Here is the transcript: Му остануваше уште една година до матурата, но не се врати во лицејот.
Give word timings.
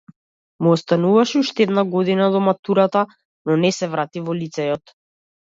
Му 0.61 0.69
остануваше 0.75 1.35
уште 1.41 1.61
една 1.67 1.83
година 1.95 2.31
до 2.37 2.41
матурата, 2.47 3.05
но 3.45 3.57
не 3.65 3.73
се 3.79 3.91
врати 3.95 4.25
во 4.27 4.37
лицејот. 4.41 4.99